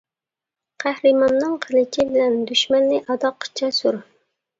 قەھرىماننىڭ 0.83 1.53
قىلىچى 1.65 2.05
بىلەن 2.13 2.39
دۈشمەننى 2.53 3.03
ئاداققىچە 3.03 3.71
سۈر! 3.81 4.01